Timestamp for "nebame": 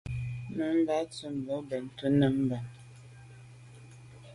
2.19-2.57